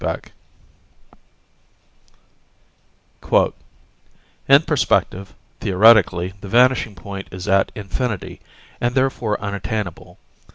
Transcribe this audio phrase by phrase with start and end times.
[0.01, 0.31] BECK
[4.49, 8.41] _In perspective, theoretically the vanishing point is at infinity,
[8.81, 10.17] and therefore unattainable.